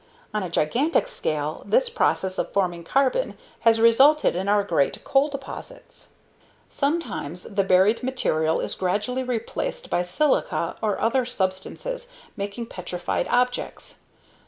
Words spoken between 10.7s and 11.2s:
or